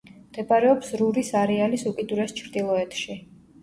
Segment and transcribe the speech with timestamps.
[0.13, 3.25] მდებარეობს რურის არეალის უკიდურეს ჩრდილოეთში.